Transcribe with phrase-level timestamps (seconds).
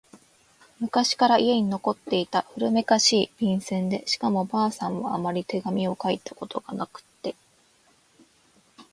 [0.79, 7.35] 昔から家に残っていた古めかしい、便箋でしかも婆さんはあまり手紙を書いたことがなくって……